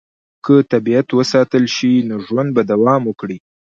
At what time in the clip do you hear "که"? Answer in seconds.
0.45-0.55